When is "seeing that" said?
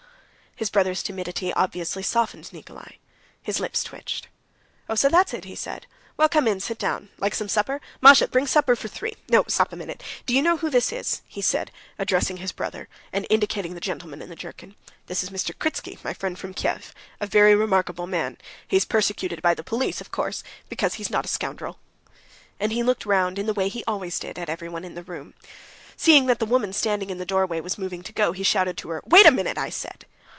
25.95-26.37